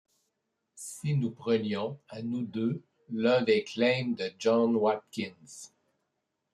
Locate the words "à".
2.09-2.23